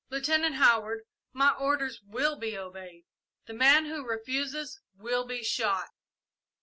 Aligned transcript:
"Lieutenant 0.09 0.55
Howard, 0.55 1.01
my 1.31 1.51
orders 1.51 2.01
will 2.01 2.35
be 2.35 2.57
obeyed. 2.57 3.05
The 3.45 3.53
man 3.53 3.85
who 3.85 4.03
refuses 4.03 4.81
will 4.97 5.25
be 5.25 5.43
shot." 5.43 5.89